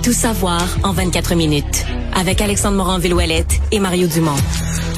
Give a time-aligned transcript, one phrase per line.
[0.00, 1.84] Tout savoir en 24 minutes.
[2.14, 4.36] Avec Alexandre Morin-Villouellette et Mario Dumont.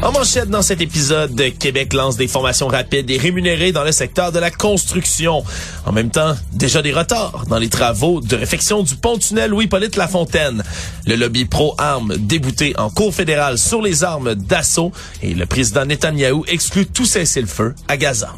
[0.03, 4.33] En manchette dans cet épisode, Québec lance des formations rapides et rémunérées dans le secteur
[4.33, 5.45] de la construction.
[5.87, 10.63] En même temps, déjà des retards dans les travaux de réfection du pont-tunnel Louis-Polyte Lafontaine.
[11.07, 16.45] Le lobby pro-armes débouté en cour fédérale sur les armes d'assaut et le président Netanyahou
[16.49, 18.35] exclut tout cessez-le-feu à Gaza.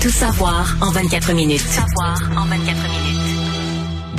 [0.00, 1.62] Tout savoir en 24 minutes.
[1.62, 3.01] Tout savoir en 24 minutes.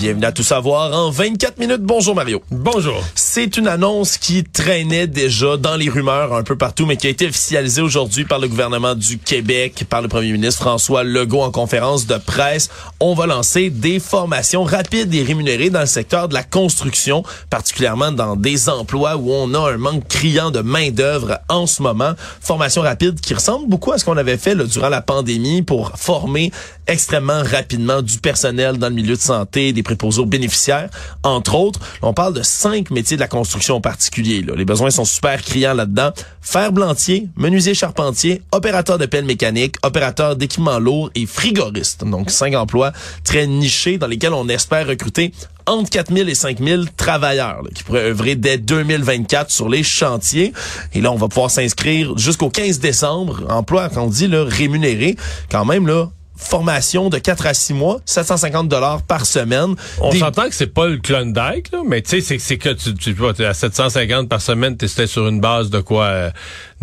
[0.03, 1.81] Bienvenue à Tout savoir en 24 minutes.
[1.81, 2.44] Bonjour Mario.
[2.52, 3.02] Bonjour.
[3.16, 7.09] C'est une annonce qui traînait déjà dans les rumeurs un peu partout, mais qui a
[7.09, 11.52] été officialisée aujourd'hui par le gouvernement du Québec, par le premier ministre François Legault en
[11.52, 12.70] conférence de presse.
[12.99, 18.11] On va lancer des formations rapides et rémunérées dans le secteur de la construction, particulièrement
[18.11, 22.11] dans des emplois où on a un manque criant de main d'œuvre en ce moment.
[22.41, 25.94] Formation rapide qui ressemble beaucoup à ce qu'on avait fait là, durant la pandémie pour
[25.95, 26.52] former
[26.88, 30.90] extrêmement rapidement du personnel dans le milieu de santé, des préposés bénéficiaires,
[31.23, 31.80] entre autres.
[32.02, 34.42] On parle de cinq métiers de la construction en particulier.
[34.42, 34.53] Là.
[34.56, 36.12] Les besoins sont super criants là-dedans.
[36.42, 42.03] Fer blantier, menuisier charpentier, opérateur de pelle mécanique, opérateur d'équipements lourds et frigoriste.
[42.03, 42.92] Donc cinq emplois
[43.23, 45.34] très nichés dans lesquels on espère recruter
[45.66, 50.53] entre 4000 et 5000 travailleurs là, qui pourraient œuvrer dès 2024 sur les chantiers.
[50.94, 53.44] Et là, on va pouvoir s'inscrire jusqu'au 15 décembre.
[53.50, 55.16] Emploi, quand on dit, là, rémunéré.
[55.50, 59.76] Quand même, là, formation de 4 à 6 mois, 750 dollars par semaine.
[60.02, 62.94] On Des- s'entend que c'est pas le Klondike, là, mais tu sais, c'est- que tu,
[62.95, 66.30] tu à 750 par semaine, tu étais sur une base de quoi, euh,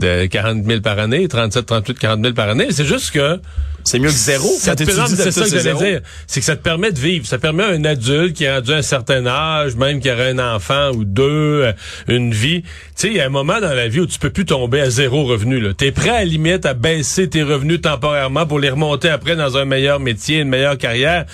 [0.00, 2.68] de 40 000 par année, 37, 38, 40 000 par année.
[2.70, 3.38] C'est juste que
[3.82, 4.46] C'est mieux que zéro.
[4.58, 5.82] Ça Quand te t'étudies permet- c'est ça que zéro.
[5.82, 6.00] dire.
[6.26, 7.26] C'est que ça te permet de vivre.
[7.26, 10.54] Ça permet à un adulte qui a rendu un certain âge, même qui aurait un
[10.54, 11.72] enfant ou deux, euh,
[12.08, 12.60] une vie.
[12.62, 14.80] Tu sais, il y a un moment dans la vie où tu peux plus tomber
[14.82, 15.62] à zéro revenu.
[15.78, 19.34] Tu es prêt à la limite à baisser tes revenus temporairement pour les remonter après
[19.34, 21.24] dans un meilleur métier, une meilleure carrière.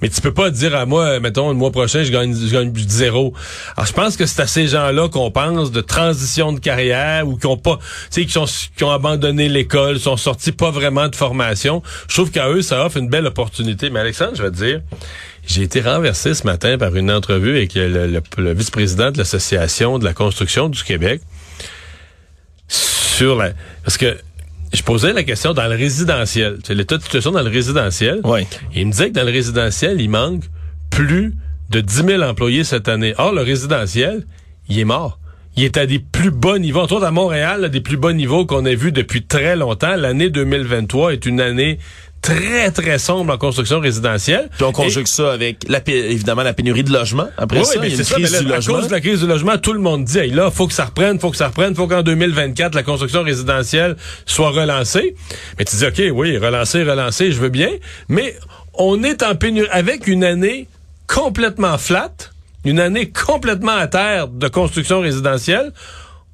[0.00, 2.72] Mais tu peux pas dire à moi, mettons, le mois prochain, je gagne, je gagne
[2.88, 3.34] zéro.
[3.76, 7.36] Alors, je pense que c'est à ces gens-là qu'on pense de transition de carrière ou
[7.36, 7.80] qui ont pas,
[8.24, 8.46] qui, sont,
[8.76, 11.82] qui ont abandonné l'école, sont sortis pas vraiment de formation.
[12.08, 13.90] Je trouve qu'à eux, ça offre une belle opportunité.
[13.90, 14.80] Mais Alexandre, je vais te dire,
[15.46, 19.98] j'ai été renversé ce matin par une entrevue avec le, le- le vice-président de l'Association
[19.98, 21.20] de la construction du Québec
[22.68, 23.50] sur la...
[23.84, 24.16] Parce que
[24.72, 26.58] je posais la question dans le résidentiel.
[26.64, 28.20] C'est l'état de situation dans le résidentiel.
[28.74, 30.44] Et il me disait que dans le résidentiel, il manque
[30.90, 31.34] plus
[31.70, 33.14] de 10 000 employés cette année.
[33.18, 34.26] Or, le résidentiel,
[34.68, 35.18] il est mort.
[35.56, 36.80] Il est à des plus bas niveaux.
[36.80, 39.96] Entre autres, à Montréal, là, des plus bas niveaux qu'on a vus depuis très longtemps.
[39.96, 41.78] L'année 2023 est une année
[42.20, 44.50] très, très sombre en construction résidentielle.
[44.56, 47.28] Puis on conjugue ça avec la, évidemment la pénurie de logement.
[47.38, 48.74] Après Oui, ça, mais il y a une ça, crise mais là, du à logement.
[48.74, 50.84] cause de la crise du logement, tout le monde dit, hey, là, faut que ça
[50.86, 53.96] reprenne, faut que ça reprenne, faut qu'en 2024, la construction résidentielle
[54.26, 55.14] soit relancée.
[55.58, 57.70] Mais tu dis, OK, oui, relancer, relancer, je veux bien,
[58.08, 58.34] mais
[58.74, 60.68] on est en pénurie, avec une année
[61.06, 62.12] complètement flat,
[62.66, 65.72] une année complètement à terre de construction résidentielle,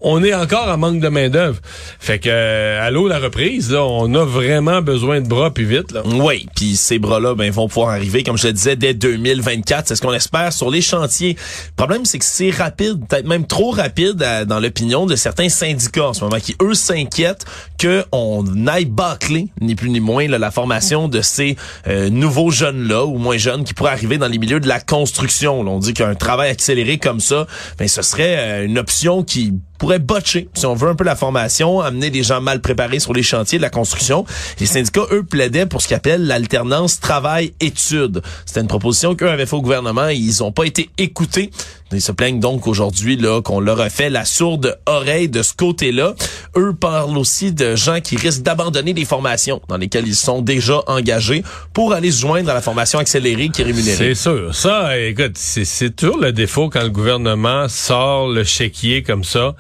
[0.02, 1.60] on est encore en manque de main-d'œuvre.
[1.98, 6.02] Fait que, euh, allô, la reprise, on a vraiment besoin de bras puis vite, là.
[6.04, 9.88] Oui, puis ces bras-là ben, vont pouvoir arriver, comme je le disais, dès 2024.
[9.88, 11.36] C'est ce qu'on espère sur les chantiers.
[11.68, 16.08] Le problème, c'est que c'est rapide, peut-être même trop rapide dans l'opinion de certains syndicats
[16.08, 17.44] en ce moment, qui, eux, s'inquiètent
[17.80, 23.04] qu'on aille bâcler, ni plus ni moins, là, la formation de ces euh, nouveaux jeunes-là,
[23.04, 25.60] ou moins jeunes, qui pourraient arriver dans les milieux de la construction.
[25.60, 27.46] On dit qu'un travail accéléré comme ça,
[27.78, 31.16] ben, ce serait euh, une option qui pourrait botcher, si on veut un peu la
[31.16, 34.24] formation, amener des gens mal préparés sur les chantiers de la construction.
[34.60, 38.22] Les syndicats, eux, plaidaient pour ce qu'ils appellent l'alternance travail-études.
[38.46, 41.50] C'était une proposition qu'eux avaient fait au gouvernement et ils n'ont pas été écoutés.
[41.92, 45.52] Ils se plaignent donc aujourd'hui là qu'on leur a fait la sourde oreille de ce
[45.54, 46.14] côté-là.
[46.56, 50.82] Eux parlent aussi de gens qui risquent d'abandonner des formations dans lesquelles ils sont déjà
[50.86, 51.42] engagés
[51.72, 53.96] pour aller se joindre à la formation accélérée qui est rémunérée.
[53.96, 54.54] C'est sûr.
[54.54, 59.54] Ça, écoute, c'est, toujours le défaut quand le gouvernement sort le chéquier comme ça.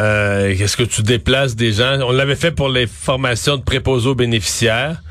[0.00, 1.98] Euh, Qu'est-ce que tu déplaces des gens?
[2.02, 5.02] On l'avait fait pour les formations de préposés aux bénéficiaires.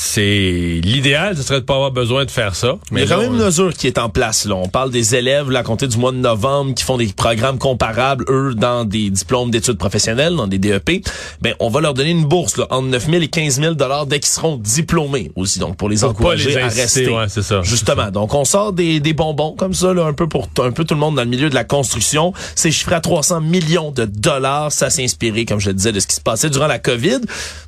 [0.00, 2.76] C'est l'idéal, ce serait de pas avoir besoin de faire ça.
[2.92, 4.44] Mais il y a quand même une mesure qui est en place.
[4.44, 4.54] Là.
[4.54, 7.58] On parle des élèves là, à compter du mois de novembre qui font des programmes
[7.58, 11.04] comparables, eux, dans des diplômes d'études professionnelles, dans des DEP.
[11.42, 13.74] Ben, on va leur donner une bourse là, entre 9 000 et 15 000
[14.06, 15.58] dès qu'ils seront diplômés aussi.
[15.58, 17.08] Donc, pour les Pour encourager les à rester.
[17.08, 17.62] ouais, c'est ça.
[17.62, 18.12] Justement.
[18.12, 20.94] Donc, on sort des, des bonbons comme ça, là, un peu pour un peu tout
[20.94, 22.32] le monde dans le milieu de la construction.
[22.54, 24.70] C'est chiffré à 300 millions de dollars.
[24.70, 27.18] Ça s'est inspiré, comme je le disais, de ce qui se passait durant la COVID.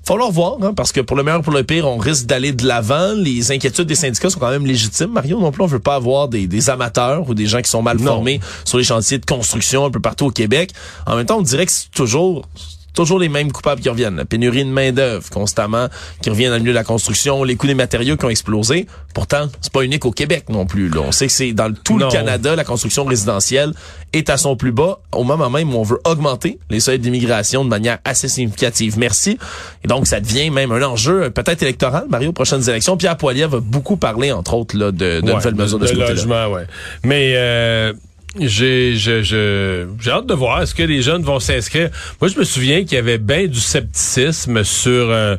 [0.05, 2.53] Falloir voir, hein, parce que pour le meilleur, pour le pire, on risque risque d'aller
[2.53, 3.13] de l'avant.
[3.15, 5.13] Les inquiétudes des syndicats sont quand même légitimes.
[5.13, 7.83] Mario, non plus, on veut pas avoir des, des amateurs ou des gens qui sont
[7.83, 10.73] mal formés sur les chantiers de construction un peu partout au Québec.
[11.07, 12.47] En même temps, on dirait que c'est toujours
[12.95, 14.17] toujours les mêmes coupables qui reviennent.
[14.17, 15.89] La pénurie de main-d'œuvre constamment
[16.23, 18.87] qui revient dans le milieu de la construction, les coûts des matériaux qui ont explosé.
[19.15, 20.89] Pourtant, c'est pas unique au Québec non plus.
[20.89, 21.01] Là.
[21.07, 23.73] On sait que c'est dans tout le Canada, la construction résidentielle
[24.13, 27.65] est à son plus bas au moment même où on veut augmenter les seuils d'immigration
[27.65, 28.99] de manière assez significative.
[28.99, 29.39] Merci.
[29.85, 32.97] Et donc, ça devient même un enjeu peut-être électoral, Mario, aux prochaines élections.
[32.97, 36.49] Pierre Poilier va beaucoup parler, entre autres, là, de, de nouvelles mesures de, de, logement,
[36.49, 36.67] ouais.
[37.05, 37.33] Mais...
[37.37, 37.93] Euh
[38.39, 41.91] j'ai j'ai j'ai hâte de voir est-ce que les jeunes vont s'inscrire.
[42.21, 45.37] Moi je me souviens qu'il y avait bien du scepticisme sur euh,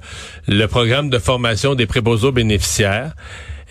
[0.48, 3.14] le programme de formation des préposés bénéficiaires.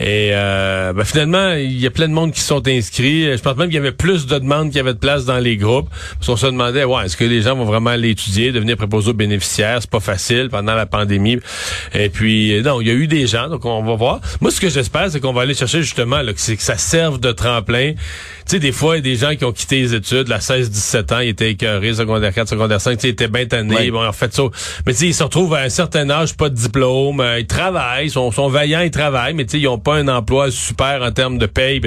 [0.00, 3.24] Et euh, ben, finalement, il y a plein de monde qui sont inscrits.
[3.36, 5.38] Je pense même qu'il y avait plus de demandes qu'il y avait de place dans
[5.38, 5.90] les groupes.
[6.14, 9.10] Parce qu'on se demandait, ouais, est-ce que les gens vont vraiment aller étudier, devenir préposés
[9.10, 9.78] aux bénéficiaires?
[9.82, 11.38] C'est pas facile pendant la pandémie.
[11.92, 14.20] Et puis, non, il y a eu des gens, donc on va voir.
[14.40, 17.20] Moi, ce que j'espère, c'est qu'on va aller chercher justement là, que, que ça serve
[17.20, 17.92] de tremplin.
[17.92, 20.38] Tu sais, des fois, il y a des gens qui ont quitté les études, la
[20.38, 24.08] 16-17 ans, ils étaient écœurés, secondaire 4, secondaire 5, ils étaient bien tannés, bon, ils
[24.08, 24.42] ont fait ça.
[24.86, 27.46] Mais tu sais, ils se retrouvent à un certain âge, pas de diplôme, euh, ils
[27.46, 30.50] travaillent, ils sont, sont vaillants, ils travaillent, mais tu sais, ils ont pas un emploi
[30.50, 31.80] super en termes de paye.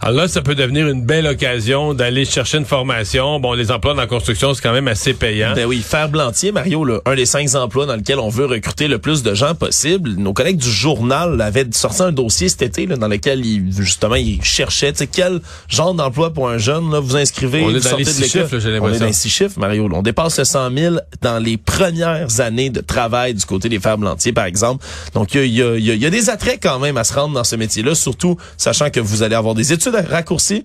[0.00, 3.40] Alors là, ça peut devenir une belle occasion d'aller chercher une formation.
[3.40, 5.52] Bon, les emplois dans la construction, c'est quand même assez payant.
[5.54, 8.88] Ben oui, faire Blantier, Mario, là, un des cinq emplois dans lequel on veut recruter
[8.88, 10.10] le plus de gens possible.
[10.16, 14.16] Nos collègues du journal avaient sorti un dossier cet été là, dans lequel ils, justement,
[14.16, 16.90] ils cherchaient quel genre d'emploi pour un jeune.
[16.90, 19.12] Là, vous inscrivez, on vous est dans les de six chiffres, On est dans les
[19.12, 19.88] six chiffres, Mario.
[19.88, 19.96] là.
[19.98, 23.98] On dépasse le 100 000 dans les premières années de travail du côté des Fers
[23.98, 24.84] Blantiers, par exemple.
[25.14, 27.56] Donc, il y a, y a des attraits quand même à se rendre dans ce
[27.56, 30.64] métier-là, surtout sachant que vous allez avoir des études raccourcies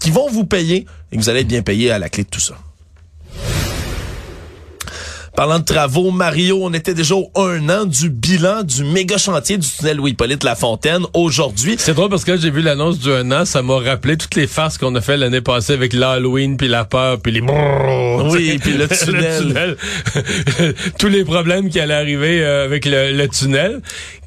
[0.00, 2.28] qui vont vous payer et que vous allez être bien payé à la clé de
[2.30, 2.54] tout ça.
[5.36, 9.56] Parlant de travaux, Mario, on était déjà au un an du bilan du méga chantier
[9.56, 11.04] du tunnel Louis-Hippolyte Lafontaine.
[11.14, 14.34] Aujourd'hui, C'est drôle parce que j'ai vu l'annonce du un an, ça m'a rappelé toutes
[14.34, 18.58] les farces qu'on a fait l'année passée avec l'Halloween, puis la peur, puis les Oui,
[18.58, 19.40] puis le tunnel.
[19.40, 19.76] tunnel.
[20.98, 23.80] Tous les problèmes qui allaient arriver euh, avec le, le tunnel,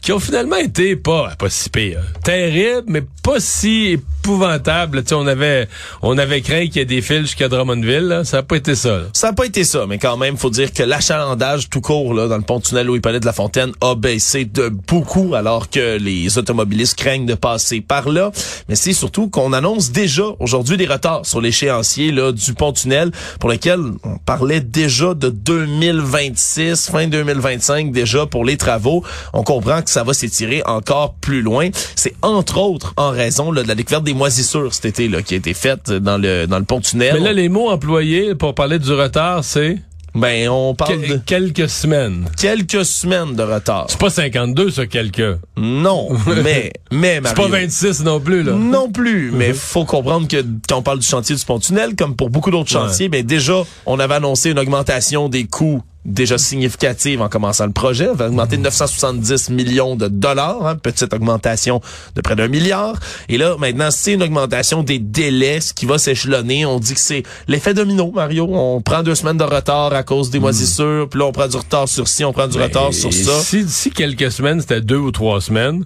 [0.04, 5.04] qui ont finalement été pas, pas si pire, terribles, mais pas si épouvantables.
[5.04, 5.68] Tu on avait,
[6.02, 8.08] on avait craint qu'il y ait des fils jusqu'à Drummondville.
[8.08, 8.24] là.
[8.26, 8.98] Ça n'a pas été ça.
[8.98, 9.04] là.
[9.14, 12.28] Ça n'a pas été ça, mais quand même, faut dire que l'achalandage tout court là,
[12.28, 17.36] dans le pont-tunnel Louis-Hippolyte Lafontaine a baissé de beaucoup alors que les automobilistes craignent de
[17.36, 18.32] passer par là.
[18.68, 23.50] Mais c'est surtout qu'on annonce déjà aujourd'hui des retards sur l'échéancier là, du pont-tunnel pour
[23.50, 29.04] lequel on parlait déjà de 2026, fin 2025 déjà pour les travaux.
[29.32, 31.70] On comprend que ça va s'étirer encore plus loin.
[31.96, 35.36] C'est entre autres en raison là, de la découverte des moisissures cet été là, qui
[35.36, 37.14] a été faite dans le, dans le pont-tunnel.
[37.14, 39.78] Mais là, les mots employés pour parler du retard, c'est?
[40.16, 42.26] Ben, on parle que- de quelques semaines.
[42.40, 43.86] quelques semaines de retard.
[43.90, 45.40] C'est pas 52, ça, quelques.
[45.58, 46.10] Non,
[46.44, 48.52] mais, mais, C'est pas Mario, 26 non plus, là.
[48.54, 52.30] Non plus, mais faut comprendre que quand on parle du chantier du pont-tunnel, comme pour
[52.30, 52.88] beaucoup d'autres Ouais.
[52.88, 57.72] chantiers, ben déjà, on avait annoncé une augmentation des coûts déjà significative en commençant le
[57.72, 58.08] projet.
[58.14, 61.82] Va augmenter de 970 millions de dollars, hein, petite augmentation
[62.16, 62.96] de près d'un milliard.
[63.30, 66.66] Et là, maintenant, c'est une augmentation des délais, ce qui va s'échelonner.
[66.66, 68.48] On dit que c'est l'effet domino, Mario.
[68.52, 71.58] On prend deux semaines de retard à cause des moisissures, puis là, on prend du
[71.58, 73.40] retard sur ci, on prend du retard Et sur ça.
[73.42, 75.86] Si, si quelques semaines, c'était deux ou trois semaines,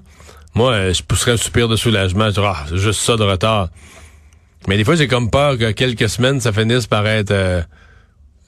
[0.56, 2.28] moi, euh, je pousserais un soupir de soulagement.
[2.30, 3.70] Je dirais, ah, c'est juste ça de retard.
[4.68, 7.32] Mais des fois, j'ai comme peur que quelques semaines, ça finisse par être...
[7.32, 7.62] euh,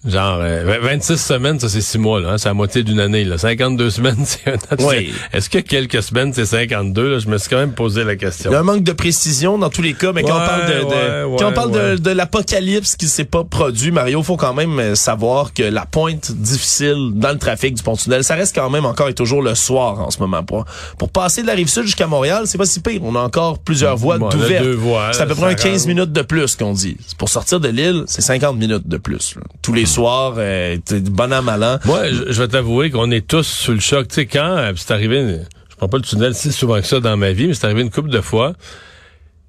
[0.08, 2.30] Genre, euh, 26 semaines, ça c'est 6 mois, là.
[2.30, 3.26] hein, c'est la moitié d'une année.
[3.26, 3.38] Là.
[3.38, 4.88] 52 semaines, c'est un an.
[4.88, 5.12] Oui.
[5.34, 7.10] Est-ce que quelques semaines, c'est 52?
[7.12, 7.20] Là?
[7.20, 8.50] Je me suis quand même posé la question.
[8.50, 10.66] Il y a un manque de précision dans tous les cas, mais quand on parle
[10.68, 14.54] de, de- ouais, quand on parle de, l'apocalypse qui s'est pas produit, Mario, faut quand
[14.54, 18.70] même euh, savoir que la pointe difficile dans le trafic du pont-tunnel, ça reste quand
[18.70, 20.44] même encore et toujours le soir en ce moment.
[20.44, 20.64] Pour,
[20.98, 23.02] pour passer de la rive sud jusqu'à Montréal, c'est pas si pire.
[23.04, 24.64] On a encore plusieurs voies d'ouvertes.
[24.64, 26.96] deux voies, C'est à peu près un rend- 15 minutes de plus qu'on dit.
[27.18, 29.36] Pour sortir de l'île, c'est 50 minutes de plus.
[29.36, 29.42] là.
[29.62, 30.78] Tous les soirs, euh,
[31.12, 31.80] bon an, mal an.
[31.86, 34.08] Moi, je, je vais t'avouer qu'on est tous sous le choc.
[34.08, 37.00] Tu sais, quand euh, c'est arrivé, je prends pas le tunnel si souvent que ça
[37.00, 38.54] dans ma vie, mais c'est arrivé une couple de fois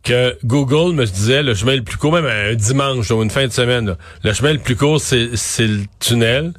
[0.03, 3.47] que Google me disait le chemin le plus court, même un dimanche ou une fin
[3.47, 5.27] de semaine, le chemin le plus court, c'est
[5.67, 6.55] le tunnel.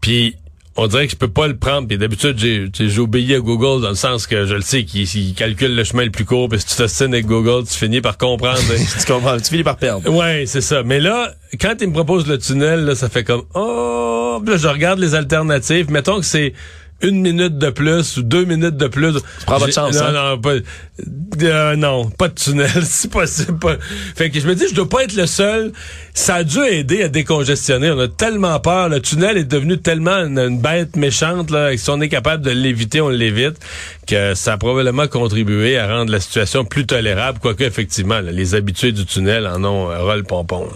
[0.00, 0.34] Puis
[0.76, 1.86] on dirait que je peux pas le prendre.
[1.88, 5.74] Puis d'habitude, j'ai obéi à Google dans le sens que je le sais qu'il calcule
[5.74, 6.48] le chemin le plus court.
[6.48, 8.60] Puis si tu t'ostines avec Google, tu finis par comprendre.
[9.02, 9.36] Tu comprends?
[9.38, 10.08] Tu finis par perdre.
[10.10, 10.82] Ouais, c'est ça.
[10.82, 14.58] Mais là, quand il me propose le tunnel, là, ça fait comme oh, Puis là,
[14.58, 15.90] je regarde les alternatives.
[15.90, 16.52] Mettons que c'est
[17.02, 19.14] une minute de plus ou deux minutes de plus.
[19.46, 20.12] prends votre chance, Non, hein?
[20.32, 20.54] non, pas,
[21.42, 23.58] euh, non, pas de tunnel, c'est possible.
[23.58, 23.76] Pas.
[24.16, 25.72] Fait que je me dis, je dois pas être le seul.
[26.14, 27.90] Ça a dû aider à décongestionner.
[27.90, 28.88] On a tellement peur.
[28.88, 31.50] Le tunnel est devenu tellement une, une bête méchante.
[31.50, 33.56] Là, et si on est capable de l'éviter, on l'évite.
[34.06, 37.38] Que ça a probablement contribué à rendre la situation plus tolérable.
[37.40, 40.64] Quoique, effectivement, là, les habitués du tunnel en ont euh, ras le pompon.
[40.66, 40.72] là.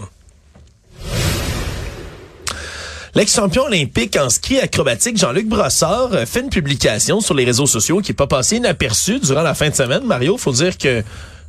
[3.17, 7.99] L'ex-champion olympique en ski acrobatique Jean-Luc Brossard euh, fait une publication sur les réseaux sociaux
[7.99, 10.03] qui est pas passée inaperçue durant la fin de semaine.
[10.03, 11.01] Mario, faut dire que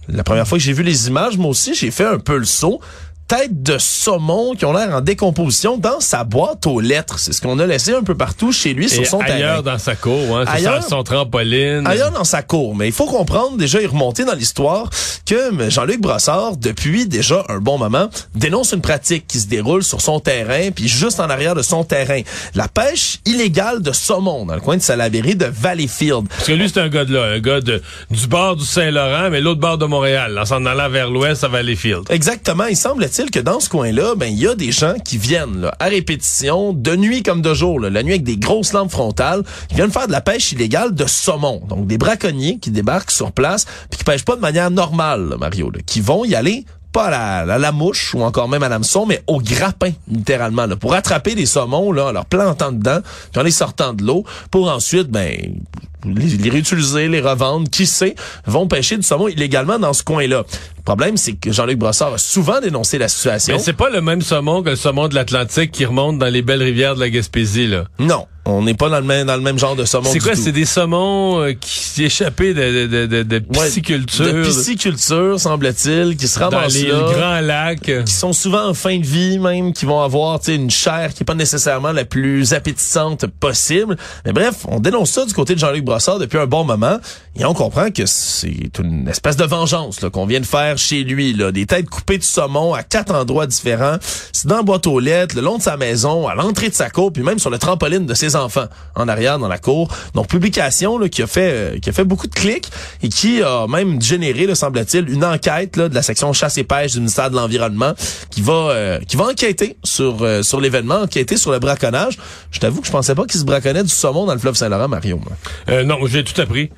[0.08, 2.46] la première fois que j'ai vu les images, moi aussi, j'ai fait un peu le
[2.46, 2.80] saut.
[3.28, 7.18] Tête de saumon qui ont l'air en décomposition dans sa boîte aux lettres.
[7.18, 9.74] C'est ce qu'on a laissé un peu partout chez lui sur son ailleurs terrain.
[9.74, 11.86] dans sa cour, hein, Ailleurs- ça, son trampoline.
[11.86, 14.88] Ailleurs dans sa cour, mais il faut comprendre déjà et remonter dans l'histoire
[15.26, 20.00] que Jean-Luc Brossard, depuis déjà un bon moment, dénonce une pratique qui se déroule sur
[20.00, 22.22] son terrain, puis juste en arrière de son terrain.
[22.54, 26.28] La pêche illégale de saumon dans le coin de Salaberry de Valleyfield.
[26.30, 29.28] Parce que lui, c'est un gars de là, un gars de, du bord du Saint-Laurent,
[29.28, 32.04] mais l'autre bord de Montréal, en s'en allant vers l'ouest à Valleyfield.
[32.08, 32.64] Exactement.
[32.64, 32.76] Il
[33.18, 36.72] semble-t-il que dans ce coin-là, ben il y a des gens qui viennent à répétition,
[36.72, 40.06] de nuit comme de jour, la nuit avec des grosses lampes frontales, qui viennent faire
[40.06, 41.60] de la pêche illégale de saumon.
[41.68, 45.72] Donc des braconniers qui débarquent sur place, puis qui pêchent pas de manière normale, Mario,
[45.86, 49.22] qui vont y aller pas à la, la mouche ou encore même à l'hameçon, mais
[49.26, 53.00] au grappin, littéralement, pour attraper des saumons, en leur plantant dedans,
[53.32, 55.56] puis en les sortant de l'eau, pour ensuite, ben,
[56.04, 58.14] les, les réutiliser, les revendre, qui sait,
[58.46, 60.44] vont pêcher du saumon illégalement dans ce coin-là.
[60.78, 63.54] Le problème, c'est que Jean-Luc Brossard a souvent dénoncé la situation.
[63.56, 66.40] Mais c'est pas le même saumon que le saumon de l'Atlantique qui remonte dans les
[66.42, 67.84] belles rivières de la Gaspésie, là.
[67.98, 70.08] Non, on n'est pas dans le même dans le même genre de saumon.
[70.10, 70.34] C'est quoi?
[70.34, 74.24] C'est des saumons euh, qui échappé de, de, de, de, Ouais, pisciculture?
[74.32, 77.00] De pisciculture, semble-t-il, qui se dans ramassent les là.
[77.12, 78.04] grands lacs.
[78.06, 81.26] qui sont souvent en fin de vie même, qui vont avoir une chair qui est
[81.26, 83.96] pas nécessairement la plus appétissante possible.
[84.24, 85.84] Mais bref, on dénonce ça du côté de Jean-Luc
[86.18, 86.98] Depuis un bon moment
[87.40, 91.32] et on comprend que c'est une espèce de vengeance qu'on vient de faire chez lui.
[91.32, 91.52] Là.
[91.52, 93.96] Des têtes coupées de saumon à quatre endroits différents.
[94.32, 96.90] C'est dans la boîte aux lettres, le long de sa maison, à l'entrée de sa
[96.90, 98.66] cour, puis même sur le trampoline de ses enfants
[98.96, 99.88] en arrière dans la cour.
[100.14, 102.70] Donc publication là, qui a fait euh, qui a fait beaucoup de clics
[103.04, 106.92] et qui a même généré, semble-t-il, une enquête là, de la section chasse et pêche
[106.92, 107.92] du ministère de l'Environnement
[108.30, 112.18] qui va euh, qui va enquêter sur euh, sur l'événement, enquêter sur le braconnage.
[112.50, 114.88] Je t'avoue que je pensais pas qu'il se braconnait du saumon dans le fleuve Saint-Laurent,
[114.88, 115.18] Mario.
[115.18, 115.36] moi.
[115.78, 116.70] Euh, non, j'ai tout appris.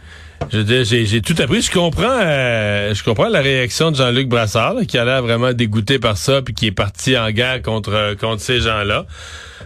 [0.52, 1.62] J'ai tout appris.
[1.62, 5.52] Je comprends, euh, je comprends la réaction de Jean-Luc Brassard, là, qui a l'air vraiment
[5.52, 9.06] dégoûté par ça, puis qui est parti en guerre contre euh, contre ces gens-là.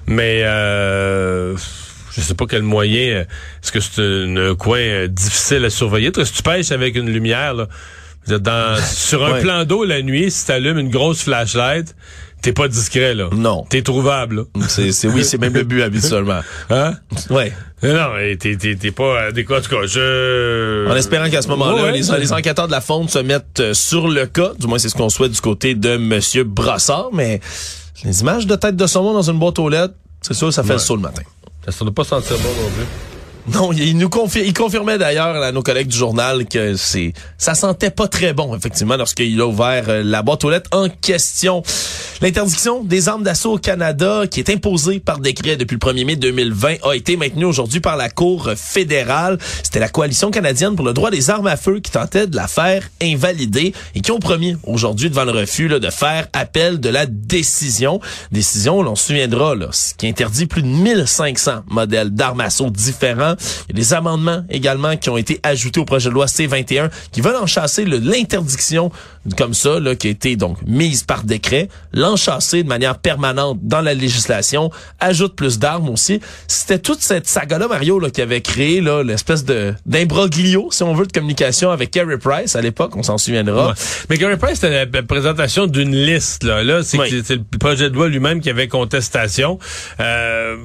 [0.07, 1.57] Mais euh,
[2.13, 3.09] je sais pas quel moyen.
[3.09, 3.21] euh,
[3.63, 6.11] Est-ce que c'est un, coin difficile à surveiller?
[6.25, 7.69] Si tu pêches avec une lumière, là,
[8.39, 9.41] dans, sur un Ouais.
[9.43, 11.95] plan d'eau la nuit, si t'allumes une grosse flashlight,
[12.45, 13.29] t'es pas discret là.
[13.35, 13.65] Non.
[13.71, 14.37] T'es trouvable.
[14.37, 14.67] Là.
[14.69, 16.41] C'est c'est oui, c'est même le but habituellement.
[16.69, 16.93] Hein?
[17.31, 17.53] Ouais.
[17.83, 19.59] Non, t'es, t'es, t'es pas adéquat.
[19.59, 20.87] En tout cas, je...
[20.91, 24.09] En espérant qu'à ce moment-là, Ouais, les, enquêteurs de la faune se mettent euh, sur
[24.09, 24.53] le cas.
[24.59, 27.09] Du moins, c'est ce qu'on souhaite du côté de Monsieur Brassard.
[27.13, 27.41] Mais
[28.05, 30.71] les images de tête de saumon dans une boîte aux lettres, c'est sûr, ça fait
[30.71, 30.75] Ouais.
[30.75, 31.23] le saut le matin.
[31.69, 33.14] Ça ne pas sentir bon non plus.
[33.53, 37.55] Non, il nous confir- il confirmait d'ailleurs à nos collègues du journal que c'est ça
[37.55, 41.63] sentait pas très bon effectivement lorsqu'il a ouvert euh, la boîte aux lettres en question.
[42.23, 46.17] L'interdiction des armes d'assaut au Canada qui est imposée par décret depuis le 1er mai
[46.17, 49.37] 2020 a été maintenue aujourd'hui par la Cour fédérale.
[49.63, 52.49] C'était la coalition canadienne pour le droit des armes à feu qui tentait de la
[52.49, 57.05] faire invalider et qui ont promis aujourd'hui devant le refus de faire appel de la
[57.05, 58.01] décision.
[58.33, 59.67] Décision, l'on se souviendra, là,
[59.99, 63.34] qui interdit plus de 1500 modèles d'armes à assaut différents.
[63.69, 66.91] Il y a des amendements également qui ont été ajoutés au projet de loi C-21
[67.13, 68.91] qui veulent enchasser l'interdiction
[69.39, 73.81] comme ça, là, qui a été donc mise par décret, l'enchasser de manière permanente dans
[73.81, 76.21] la législation, ajoute plus d'armes aussi.
[76.47, 80.95] C'était toute cette saga-là, Mario, là, qui avait créé là, l'espèce de d'imbroglio, si on
[80.95, 83.69] veut, de communication avec Kerry Price à l'époque, on s'en souviendra.
[83.69, 83.75] Ouais.
[84.11, 86.45] Mais Gary Price, c'était la présentation d'une liste.
[86.45, 87.11] Là, là c'est Oui.
[87.11, 89.59] que c'est le projet de loi lui-même qui avait contestation.
[90.01, 90.57] Euh,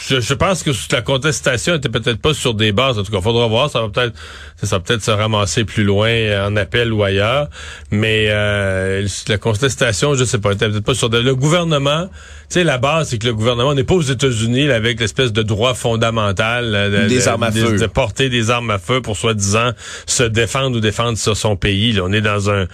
[0.00, 2.98] je, pense que la contestation était peut-être pas sur des bases.
[2.98, 3.70] En tout cas, faudra voir.
[3.70, 4.14] Ça va peut-être,
[4.62, 7.48] ça va peut-être se ramasser plus loin euh, en appel ou ailleurs.
[7.90, 12.08] Mais euh, la contestation, je sais pas, était peut-être pas sur de- le gouvernement.
[12.48, 15.42] Tu sais, la base, c'est que le gouvernement n'est pas aux États-Unis avec l'espèce de
[15.42, 17.76] droit fondamental de- Des de- armes à de- feu.
[17.78, 19.70] de porter des armes à feu pour soi-disant
[20.06, 21.92] se défendre ou défendre sur son pays.
[21.92, 22.66] Là, on est dans un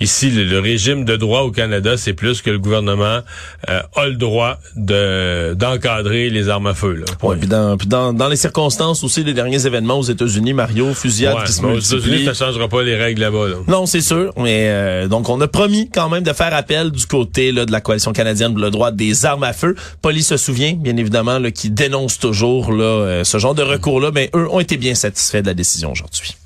[0.00, 3.20] ici le, le régime de droit au Canada, c'est plus que le gouvernement
[3.68, 6.92] euh, a le droit de d'encadrer les armes à feu.
[6.94, 7.04] Là.
[7.22, 10.94] Ouais, puis dans, puis dans, dans les circonstances aussi des derniers événements aux États-Unis, Mario,
[10.94, 13.48] fusillade Ouais, qui se aux États-Unis, ça changera pas les règles là-bas.
[13.48, 13.54] Là.
[13.66, 14.32] Non, c'est sûr.
[14.36, 17.72] Mais euh, donc, on a promis quand même de faire appel du côté là, de
[17.72, 19.74] la coalition canadienne pour le droit des armes à feu.
[20.02, 24.10] Police se souvient, bien évidemment, là, qui dénonce toujours là, euh, ce genre de recours-là,
[24.12, 26.36] mais eux ont été bien satisfaits de la décision aujourd'hui.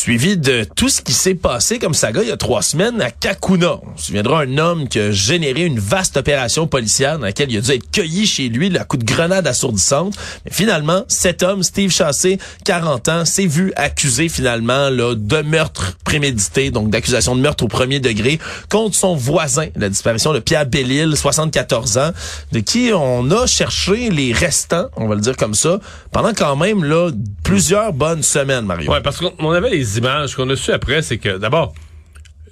[0.00, 3.10] Suivi de tout ce qui s'est passé comme saga il y a trois semaines à
[3.10, 3.80] Kakuna.
[3.82, 7.58] On se souviendra un homme qui a généré une vaste opération policière dans laquelle il
[7.58, 10.14] a dû être cueilli chez lui à coup de grenade assourdissante.
[10.46, 15.98] Mais finalement, cet homme, Steve Chassé, 40 ans, s'est vu accusé finalement là, de meurtre
[16.02, 18.38] prémédité, donc d'accusation de meurtre au premier degré
[18.70, 22.12] contre son voisin, la disparition de Pierre Bellil, 74 ans,
[22.52, 25.78] de qui on a cherché les restants, on va le dire comme ça,
[26.10, 27.10] pendant quand même là
[27.42, 28.90] plusieurs bonnes semaines, Mario.
[28.90, 31.72] Ouais, parce qu'on on avait les images qu'on a su après, c'est que d'abord,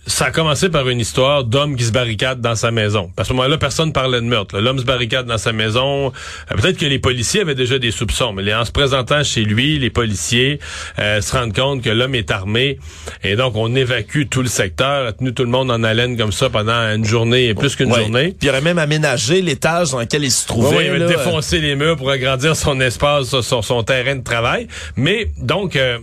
[0.06, 3.10] ça a commencé par une histoire d'homme qui se barricade dans sa maison.
[3.18, 4.58] À ce moment-là, personne parlait de meurtre.
[4.58, 6.06] L'homme se barricade dans sa maison.
[6.50, 9.78] Euh, Peut-être que les policiers avaient déjà des soupçons, mais en se présentant chez lui,
[9.78, 10.60] les policiers
[10.98, 12.78] euh, se rendent compte que l'homme est armé.
[13.22, 16.32] Et donc, on évacue tout le secteur, a tenu tout le monde en haleine comme
[16.32, 18.00] ça pendant une journée et plus qu'une Ouais.
[18.00, 18.28] journée.
[18.38, 20.74] Puis il aurait même aménagé l'étage dans lequel il se trouvait.
[20.74, 24.68] Ouais, il avait défoncé les murs pour agrandir son espace, son, son terrain de travail.
[24.96, 25.98] Mais donc, euh,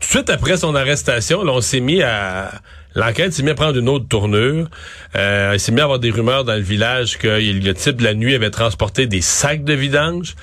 [0.00, 2.50] suite après son arrestation, là, on s'est mis à...
[2.96, 4.68] L'enquête s'est mis à prendre une autre tournure.
[5.16, 8.04] Euh, il s'est mis à avoir des rumeurs dans le village que le type de
[8.04, 10.36] la nuit avait transporté des sacs de vidange.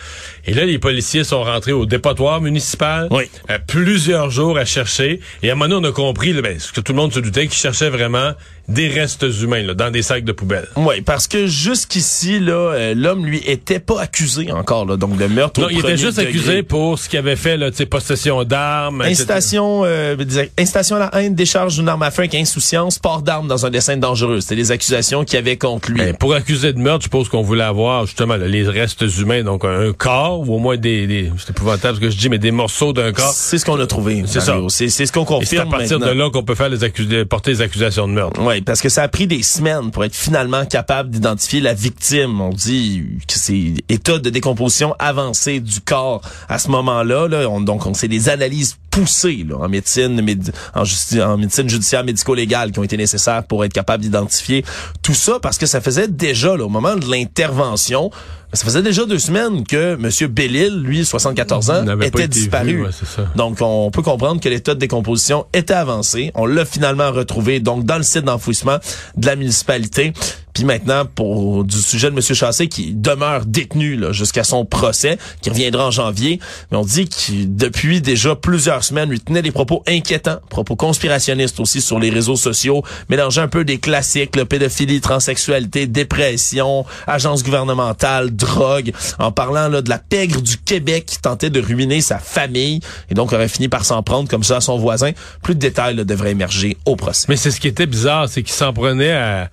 [0.46, 3.08] Et là, les policiers sont rentrés au dépotoir municipal.
[3.10, 3.30] Oui.
[3.50, 5.22] euh, plusieurs jours à chercher.
[5.44, 7.14] Et à un moment donné, on a compris, là, ben, ce que tout le monde
[7.14, 8.34] se doutait, qu'ils cherchaient vraiment
[8.68, 10.68] des restes humains là, dans des sacs de poubelle.
[10.76, 15.26] Oui, parce que jusqu'ici, là, euh, l'homme, lui, était pas accusé encore, là, donc de
[15.28, 16.30] meurtre Non, au il était juste degré.
[16.30, 19.02] accusé pour ce qu'il avait fait, là, possession d'armes.
[19.02, 20.16] Incitation, euh,
[20.58, 23.70] incitation à la haine, décharge d'une arme à feu avec insouciance, port d'armes dans un
[23.70, 24.40] dessin dangereux.
[24.42, 25.98] C'était les accusations qu'il y avait contre lui.
[26.00, 29.44] Ben, pour accuser de meurtre, je suppose qu'on voulait avoir justement là, les restes humains,
[29.44, 32.38] donc un, corps ou au moins des, des c'est épouvantable ce que je dis, mais
[32.38, 33.34] des morceaux d'un corps.
[33.34, 34.24] c'est ce qu'on a trouvé.
[34.26, 34.58] C'est ça.
[34.70, 36.14] C'est ce qu'on Et c'est à confirme partir maintenant.
[36.14, 38.40] de là qu'on peut faire les accus- porter les accusations de meurtre.
[38.66, 42.42] Parce que ça a pris des semaines pour être finalement capable d'identifier la victime.
[42.42, 47.28] On dit que c'est état de décomposition avancé du corps à ce moment-là.
[47.28, 51.38] Là, on, donc, on sait des analyses poussées là, en médecine, médi- en, justi- en
[51.38, 54.64] médecine judiciaire médico-légale qui ont été nécessaires pour être capable d'identifier
[55.02, 58.12] tout ça, parce que ça faisait déjà, là, au moment de l'intervention,
[58.54, 60.28] ça faisait déjà deux semaines que M.
[60.30, 62.68] Bellil, lui, 74 ans, était disparu.
[62.74, 63.26] vu, ouais, c'est ça.
[63.38, 66.32] Donc, on peut comprendre que l'état de décomposition était avancé.
[66.36, 68.78] On l'a finalement retrouvé donc dans le site d'enfouissement
[69.16, 70.12] de la municipalité.
[70.54, 72.22] Puis maintenant, pour du sujet de M.
[72.22, 76.40] Chassé, qui demeure détenu jusqu'à son procès, qui reviendra en janvier,
[76.72, 81.60] mais on dit que depuis déjà plusieurs semaines, lui tenait des propos inquiétants, propos conspirationnistes
[81.60, 87.44] aussi sur les réseaux sociaux, mélangeant un peu des classiques, là, pédophilie, transsexualité, dépression, agence
[87.44, 92.20] gouvernementale, drogue, en parlant là, de la pègre du Québec qui tentait de ruiner sa
[92.20, 95.12] famille, et donc aurait fini par s'en prendre comme ça à son voisin.
[95.44, 97.26] Plus de détails devraient émerger au procès.
[97.30, 99.50] Mais c'est ce qui était bizarre, c'est qu'il s'en prenait à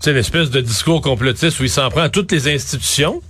[0.00, 3.22] tu sais, l'espèce de discours complotiste où il s'en prend à toutes les institutions.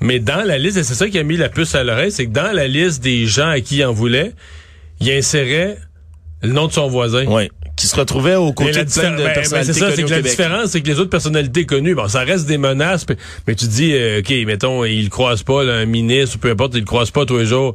[0.00, 2.26] Mais dans la liste, et c'est ça qui a mis la puce à l'oreille, c'est
[2.26, 4.32] que dans la liste des gens à qui il en voulait,
[5.00, 5.78] il insérait
[6.42, 7.24] le nom de son voisin.
[7.26, 7.48] Oui.
[7.76, 10.08] Qui se retrouvait aux côtés de plein de ben, ben, personnalités c'est ça, c'est que
[10.08, 10.30] la Québec.
[10.30, 13.04] différence, c'est que les autres personnalités connues, bon, ça reste des menaces,
[13.46, 16.50] mais, tu dis, euh, OK, mettons, il le croise pas, là, un ministre ou peu
[16.50, 17.74] importe, il le croise pas tous les jours.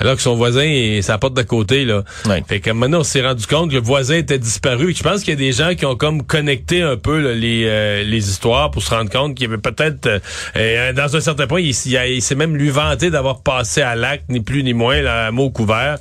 [0.00, 2.02] Alors que son voisin, il- ça porte d'à côté, là.
[2.26, 2.42] Ouais.
[2.48, 4.90] Fait que maintenant, on s'est rendu compte que le voisin était disparu.
[4.90, 7.34] Et Je pense qu'il y a des gens qui ont comme connecté un peu là,
[7.34, 10.18] les, euh, les histoires pour se rendre compte qu'il y avait peut-être, euh,
[10.56, 13.82] euh, dans un certain point, il, il a- il s'est même lui vanté d'avoir passé
[13.82, 15.98] à l'acte, ni plus ni moins, là, à mot couvert.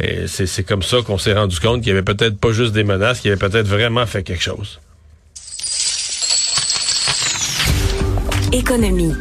[0.00, 2.72] Et c'est c'est comme ça qu'on s'est rendu compte qu'il y avait peut-être pas juste
[2.72, 4.80] des menaces, qu'il avait peut-être vraiment fait quelque chose.
[8.52, 9.14] Économie.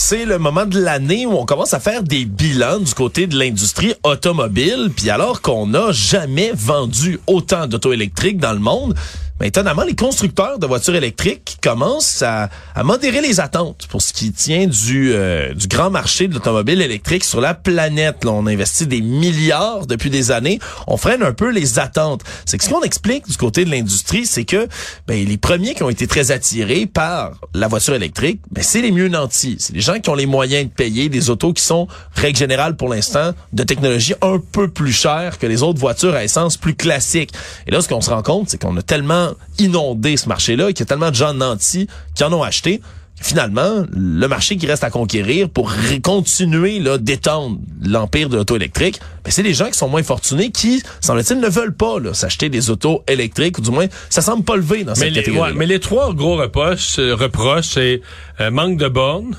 [0.00, 3.36] C'est le moment de l'année où on commence à faire des bilans du côté de
[3.36, 4.90] l'industrie automobile.
[4.94, 8.94] Puis alors qu'on n'a jamais vendu autant d'auto électriques dans le monde,
[9.40, 14.12] mais étonnamment, les constructeurs de voitures électriques commencent à, à modérer les attentes pour ce
[14.12, 18.24] qui tient du, euh, du grand marché de l'automobile électrique sur la planète.
[18.24, 20.58] Là, on investit des milliards depuis des années.
[20.86, 22.22] On freine un peu les attentes.
[22.46, 24.66] C'est que ce qu'on explique du côté de l'industrie, c'est que
[25.06, 28.90] ben, les premiers qui ont été très attirés par la voiture électrique, ben, c'est les
[28.90, 29.56] mieux nantis.
[29.60, 32.76] C'est les gens qui ont les moyens de payer des autos qui sont, règle générale
[32.76, 36.74] pour l'instant, de technologie un peu plus chère que les autres voitures à essence plus
[36.74, 37.30] classiques.
[37.66, 39.27] Et là, ce qu'on se rend compte, c'est qu'on a tellement
[39.58, 42.80] inondé ce marché-là, qu'il y a tellement de gens nantis qui en ont acheté,
[43.20, 49.00] finalement, le marché qui reste à conquérir pour continuer là, d'étendre l'empire de l'auto électrique,
[49.24, 52.70] ben, c'est les gens qui sont moins fortunés qui, semble-t-il, ne veulent pas s'acheter des
[52.70, 55.52] autos électriques, ou du moins, ça semble pas lever dans cette mais catégorie.
[55.54, 58.00] mais les trois gros reproches, euh, reproches c'est
[58.40, 59.36] euh, manque de bornes,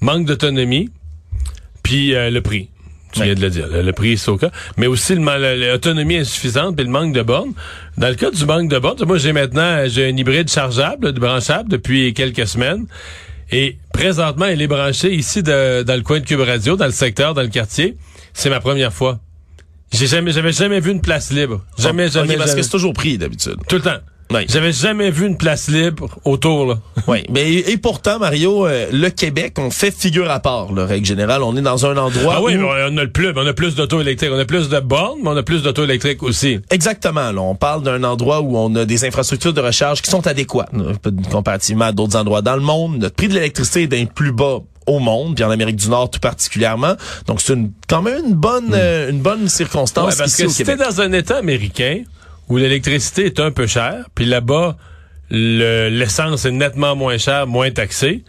[0.00, 0.90] manque d'autonomie,
[1.82, 2.68] puis euh, le prix.
[3.18, 3.66] Tu viens de le dire.
[3.70, 4.50] Le, prix, c'est au cas.
[4.76, 7.52] Mais aussi l'autonomie insuffisante puis le manque de bornes.
[7.96, 11.20] Dans le cas du manque de bornes, moi, j'ai maintenant j'ai un hybride chargeable, de
[11.20, 12.86] branchable depuis quelques semaines.
[13.50, 16.92] Et présentement, il est branché ici de, dans le coin de Cube Radio, dans le
[16.92, 17.96] secteur, dans le quartier.
[18.34, 19.18] C'est ma première fois.
[19.92, 21.64] J'ai jamais, j'avais jamais vu une place libre.
[21.78, 23.56] Jamais, jamais, Parce que c'est toujours pris d'habitude.
[23.68, 23.98] Tout le temps.
[24.48, 26.66] J'avais jamais vu une place libre autour.
[26.66, 26.78] Là.
[27.06, 30.72] oui, mais et pourtant Mario, euh, le Québec, on fait figure à part.
[30.72, 32.34] La règle générale, on est dans un endroit.
[32.36, 32.64] Ah oui, où...
[32.64, 35.30] on a le plus, on a plus d'auto électriques, on a plus de bornes, mais
[35.30, 36.60] on a plus d'auto électriques aussi.
[36.70, 37.32] Exactement.
[37.32, 40.70] Là, on parle d'un endroit où on a des infrastructures de recharge qui sont adéquates
[41.30, 42.98] comparativement à d'autres endroits dans le monde.
[42.98, 46.10] Notre prix de l'électricité est d'un plus bas au monde, puis en Amérique du Nord
[46.10, 46.94] tout particulièrement.
[47.26, 48.74] Donc c'est une, quand même une bonne, hmm.
[48.74, 50.16] euh, une bonne circonstance.
[50.16, 52.02] parce ici que au si dans un État américain
[52.48, 54.76] où l'électricité est un peu chère, puis là-bas,
[55.30, 58.24] l'essence est nettement moins chère, moins taxée.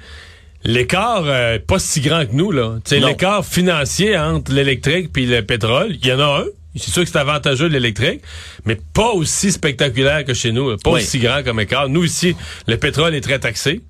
[0.63, 2.79] L'écart euh, pas si grand que nous là.
[2.91, 6.45] l'écart financier entre l'électrique puis le pétrole, il y en a un.
[6.75, 8.21] C'est sûr que c'est avantageux l'électrique,
[8.65, 11.89] mais pas aussi spectaculaire que chez nous, pas aussi grand comme écart.
[11.89, 12.35] Nous ici,
[12.67, 13.81] le pétrole est très taxé.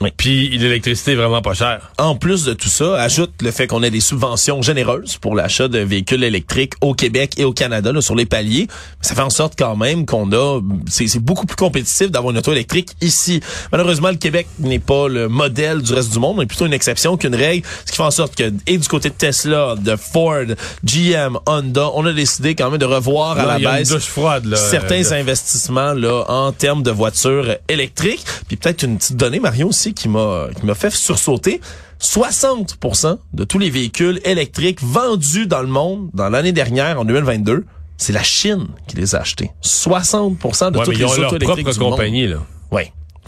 [0.00, 0.10] Oui.
[0.16, 1.92] Puis l'électricité est vraiment pas chère.
[1.98, 5.68] En plus de tout ça, ajoute le fait qu'on ait des subventions généreuses pour l'achat
[5.68, 8.68] de véhicules électriques au Québec et au Canada là, sur les paliers.
[9.00, 12.52] Ça fait en sorte quand même qu'on a c'est beaucoup plus compétitif d'avoir une auto
[12.52, 13.40] électrique ici.
[13.72, 17.16] Malheureusement, le Québec n'est pas le modèle du reste du monde, mais plutôt une exception
[17.16, 20.44] qu'une règle, ce qui fait en sorte que et du côté de Tesla, de Ford,
[20.84, 25.12] GM, Honda, on a décidé quand même de revoir à la baisse froide, là, certains
[25.12, 28.24] investissements là en termes de voitures électriques.
[28.48, 31.60] Puis peut-être une petite donnée Marion aussi qui m'a qui m'a fait sursauter.
[32.00, 37.64] 60% de tous les véhicules électriques vendus dans le monde dans l'année dernière, en 2022,
[37.96, 39.50] c'est la Chine qui les a achetés.
[39.62, 42.36] 60% de ouais, toutes mais les ils ont leur propre compagnie, là.
[42.70, 42.82] Oui.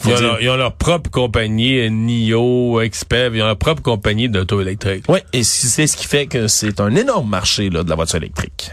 [0.04, 4.28] Ils ont, leur, ils ont, leur, propre compagnie, NIO, Expev, ils ont leur propre compagnie
[4.28, 5.04] d'auto électrique.
[5.08, 8.18] Oui, et c'est ce qui fait que c'est un énorme marché là, de la voiture
[8.18, 8.70] électrique.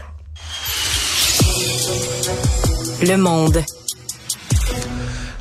[3.02, 3.62] Le monde.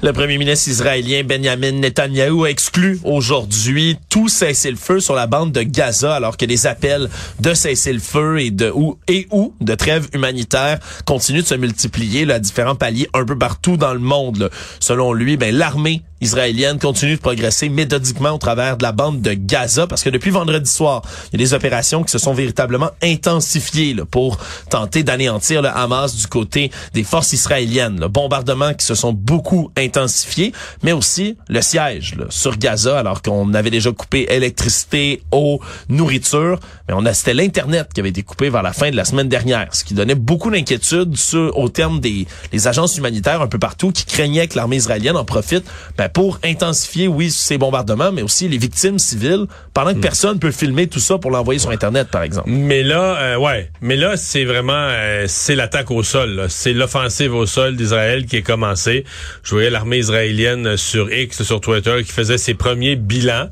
[0.05, 5.63] Le premier ministre israélien Benjamin Netanyahu a exclu aujourd'hui tout cessez-le-feu sur la bande de
[5.63, 10.77] Gaza alors que les appels de cessez-le-feu et de ou et ou de trêve humanitaire
[11.05, 14.51] continuent de se multiplier à différents paliers un peu partout dans le monde.
[14.79, 19.33] Selon lui, ben l'armée israélienne continue de progresser méthodiquement au travers de la bande de
[19.33, 22.89] Gaza parce que depuis vendredi soir, il y a des opérations qui se sont véritablement
[23.01, 24.37] intensifiées là, pour
[24.69, 27.99] tenter d'anéantir le Hamas du côté des forces israéliennes.
[27.99, 30.51] Le bombardement qui se sont beaucoup intensifiés,
[30.83, 35.59] mais aussi le siège là, sur Gaza alors qu'on avait déjà coupé électricité, eau,
[35.89, 39.05] nourriture, mais on a c'était l'internet qui avait été coupé vers la fin de la
[39.05, 43.59] semaine dernière, ce qui donnait beaucoup d'inquiétude au terme des les agences humanitaires un peu
[43.59, 45.65] partout qui craignaient que l'armée israélienne en profite
[45.97, 50.01] ben, pour intensifier, oui, ces bombardements, mais aussi les victimes civiles, pendant que hmm.
[50.01, 52.49] personne peut filmer tout ça pour l'envoyer sur Internet, par exemple.
[52.49, 56.45] Mais là, euh, ouais, mais là, c'est vraiment, euh, c'est l'attaque au sol.
[56.47, 59.03] C'est l'offensive au sol d'Israël qui est commencée.
[59.43, 63.49] Je voyais l'armée israélienne sur X, sur Twitter, qui faisait ses premiers bilans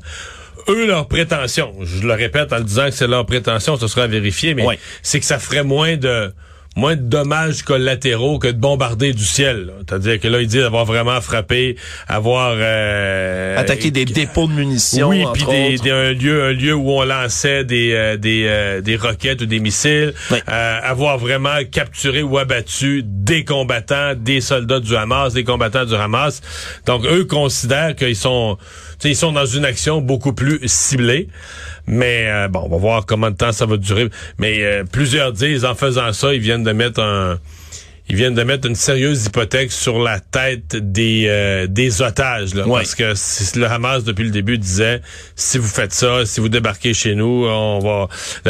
[0.70, 4.06] eux, leur prétention, je le répète en le disant que c'est leur prétention, ce sera
[4.06, 4.64] vérifié, mais
[5.02, 6.32] c'est que ça ferait moins de
[6.76, 9.72] moins de dommages collatéraux que de bombarder du ciel.
[9.78, 11.76] C'est-à-dire que là, il dit avoir vraiment frappé,
[12.08, 16.90] avoir euh, attaqué des dépôts de munitions, oui, puis des, un lieu, un lieu où
[16.90, 20.14] on lançait des euh, des, euh, des roquettes ou des missiles,
[20.46, 26.40] avoir vraiment capturé ou abattu des combattants, des soldats du Hamas, des combattants du Hamas.
[26.86, 28.58] Donc eux considèrent qu'ils sont
[29.02, 31.28] ils sont dans une action beaucoup plus ciblée.
[31.86, 34.08] Mais euh, bon, on va voir combien de temps ça va durer.
[34.38, 37.38] Mais euh, plusieurs disent en faisant ça, ils viennent de mettre un
[38.06, 42.64] ils viennent de mettre une sérieuse hypothèque sur la tête des euh, des otages là,
[42.66, 43.14] parce que
[43.58, 45.00] le Hamas depuis le début disait
[45.36, 48.08] si vous faites ça, si vous débarquez chez nous, on va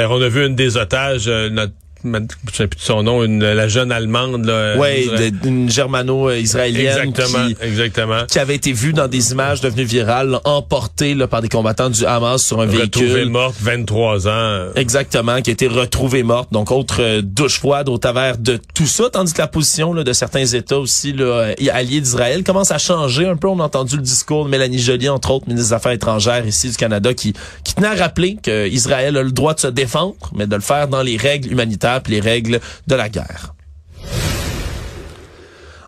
[0.08, 1.72] on a vu une des otages notre
[2.04, 5.06] je sais plus de son nom, une, la jeune allemande là, ouais,
[5.44, 11.14] une germano-israélienne exactement, qui, exactement, qui avait été vue dans des images devenues virales, emportée
[11.14, 13.04] là, par des combattants du Hamas sur un véhicule.
[13.08, 14.66] Retrouvée morte, 23 ans.
[14.76, 16.52] Exactement, qui a été retrouvée morte.
[16.52, 20.04] Donc autre euh, douche froide au travers de tout ça, tandis que la position là,
[20.04, 23.48] de certains États aussi là, euh, alliés d'Israël commence à changer un peu.
[23.48, 26.70] On a entendu le discours de Mélanie Joly, entre autres ministre des Affaires étrangères ici
[26.70, 27.32] du Canada, qui,
[27.64, 30.88] qui tenait à rappeler qu'Israël a le droit de se défendre, mais de le faire
[30.88, 33.53] dans les règles humanitaires les règles de la guerre.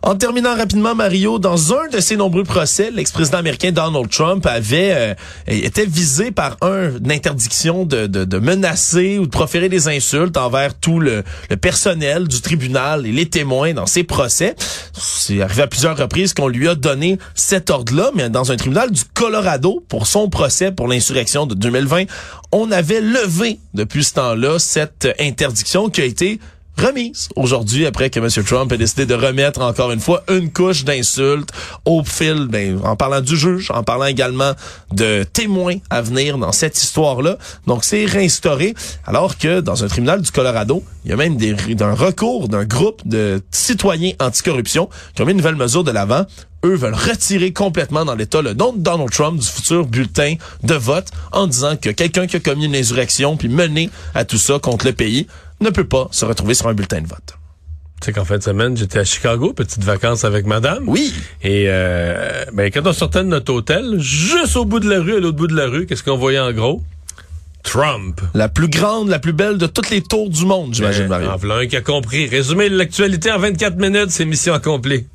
[0.03, 4.91] En terminant rapidement, Mario, dans un de ses nombreux procès, l'ex-président américain Donald Trump avait
[4.93, 5.13] euh,
[5.47, 10.99] était visé par un, une interdiction de, menacer ou de proférer des insultes envers tout
[10.99, 14.55] le, le, personnel du tribunal et les témoins dans ses procès.
[14.93, 18.91] C'est arrivé à plusieurs reprises qu'on lui a donné cet ordre-là, mais dans un tribunal
[18.91, 22.03] du Colorado pour son procès pour l'insurrection de 2020,
[22.51, 26.39] on avait levé depuis ce temps-là cette interdiction qui a été
[26.77, 28.29] remise aujourd'hui après que M.
[28.45, 31.49] Trump ait décidé de remettre encore une fois une couche d'insultes
[31.85, 34.53] au fil, ben, en parlant du juge, en parlant également
[34.91, 37.37] de témoins à venir dans cette histoire-là.
[37.65, 38.73] Donc, c'est réinstauré,
[39.05, 42.65] alors que dans un tribunal du Colorado, il y a même des, d'un recours d'un
[42.65, 46.25] groupe de citoyens anticorruption qui ont mis une nouvelle mesure de l'avant
[46.65, 50.73] eux veulent retirer complètement dans l'État le nom de Donald Trump du futur bulletin de
[50.73, 54.59] vote en disant que quelqu'un qui a commis une insurrection puis mené à tout ça
[54.59, 55.27] contre le pays
[55.61, 57.37] ne peut pas se retrouver sur un bulletin de vote.
[58.01, 60.83] Tu sais qu'en fin de semaine, j'étais à Chicago, petite vacances avec madame.
[60.87, 61.13] Oui.
[61.41, 65.15] Et euh, ben, quand on sortait de notre hôtel, juste au bout de la rue,
[65.15, 66.83] à l'autre bout de la rue, qu'est-ce qu'on voyait en gros?
[67.63, 68.21] Trump.
[68.33, 71.29] La plus grande, la plus belle de toutes les tours du monde, j'imagine, Mario.
[71.29, 72.27] En voilà un qui a compris.
[72.27, 75.07] Résumer l'actualité en 24 minutes, c'est mission accomplie.